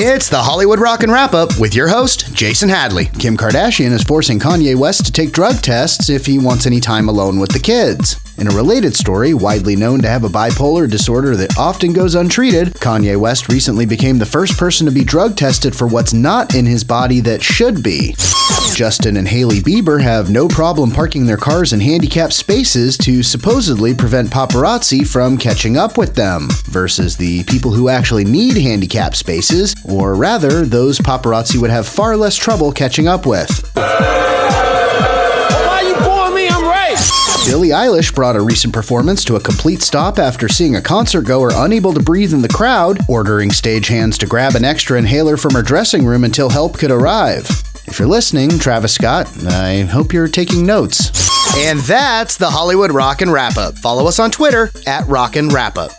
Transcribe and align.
It's 0.00 0.28
the 0.28 0.40
Hollywood 0.40 0.78
Rockin' 0.78 1.10
Wrap 1.10 1.34
Up 1.34 1.58
with 1.58 1.74
your 1.74 1.88
host, 1.88 2.32
Jason 2.32 2.68
Hadley. 2.68 3.06
Kim 3.18 3.36
Kardashian 3.36 3.90
is 3.90 4.04
forcing 4.04 4.38
Kanye 4.38 4.76
West 4.76 5.04
to 5.06 5.10
take 5.10 5.32
drug 5.32 5.56
tests 5.56 6.08
if 6.08 6.24
he 6.24 6.38
wants 6.38 6.66
any 6.66 6.78
time 6.78 7.08
alone 7.08 7.40
with 7.40 7.50
the 7.50 7.58
kids. 7.58 8.14
In 8.38 8.46
a 8.46 8.54
related 8.54 8.94
story, 8.94 9.34
widely 9.34 9.74
known 9.74 10.00
to 10.02 10.08
have 10.08 10.22
a 10.22 10.28
bipolar 10.28 10.88
disorder 10.88 11.34
that 11.34 11.58
often 11.58 11.92
goes 11.92 12.14
untreated, 12.14 12.68
Kanye 12.74 13.16
West 13.16 13.48
recently 13.48 13.84
became 13.84 14.16
the 14.16 14.26
first 14.26 14.56
person 14.56 14.86
to 14.86 14.92
be 14.92 15.02
drug 15.02 15.36
tested 15.36 15.74
for 15.74 15.88
what's 15.88 16.12
not 16.12 16.54
in 16.54 16.64
his 16.64 16.84
body 16.84 17.18
that 17.22 17.42
should 17.42 17.82
be. 17.82 18.14
Justin 18.76 19.16
and 19.16 19.26
Hailey 19.26 19.58
Bieber 19.58 20.00
have 20.00 20.30
no 20.30 20.46
problem 20.46 20.92
parking 20.92 21.26
their 21.26 21.36
cars 21.36 21.72
in 21.72 21.80
handicapped 21.80 22.32
spaces 22.32 22.96
to 22.98 23.24
supposedly 23.24 23.92
prevent 23.92 24.30
paparazzi 24.30 25.04
from 25.04 25.36
catching 25.36 25.76
up 25.76 25.98
with 25.98 26.14
them, 26.14 26.46
versus 26.66 27.16
the 27.16 27.42
people 27.44 27.72
who 27.72 27.88
actually 27.88 28.24
need 28.24 28.56
handicapped 28.56 29.16
spaces, 29.16 29.74
or 29.84 30.14
rather, 30.14 30.64
those 30.64 31.00
paparazzi 31.00 31.60
would 31.60 31.70
have 31.70 31.88
far 31.88 32.16
less 32.16 32.36
trouble 32.36 32.70
catching 32.70 33.08
up 33.08 33.26
with. 33.26 33.48
Billie 37.68 37.86
Eilish 37.86 38.14
brought 38.14 38.34
a 38.34 38.40
recent 38.40 38.72
performance 38.72 39.22
to 39.24 39.36
a 39.36 39.40
complete 39.40 39.82
stop 39.82 40.18
after 40.18 40.48
seeing 40.48 40.76
a 40.76 40.80
concert 40.80 41.26
goer 41.26 41.50
unable 41.54 41.92
to 41.92 42.00
breathe 42.00 42.32
in 42.32 42.40
the 42.40 42.48
crowd, 42.48 42.98
ordering 43.08 43.50
stagehands 43.50 44.16
to 44.16 44.26
grab 44.26 44.54
an 44.54 44.64
extra 44.64 44.98
inhaler 44.98 45.36
from 45.36 45.52
her 45.52 45.60
dressing 45.60 46.06
room 46.06 46.24
until 46.24 46.48
help 46.48 46.78
could 46.78 46.90
arrive. 46.90 47.46
If 47.86 47.98
you're 47.98 48.08
listening, 48.08 48.58
Travis 48.58 48.94
Scott, 48.94 49.28
I 49.44 49.80
hope 49.80 50.14
you're 50.14 50.28
taking 50.28 50.64
notes. 50.64 51.10
And 51.58 51.78
that's 51.80 52.36
the 52.36 52.48
Hollywood 52.48 52.90
Rockin' 52.90 53.30
Wrap 53.30 53.58
Up. 53.58 53.76
Follow 53.76 54.06
us 54.06 54.18
on 54.18 54.30
Twitter 54.30 54.70
at 54.86 55.06
Rockin' 55.06 55.50
Wrap 55.50 55.76
Up. 55.76 55.92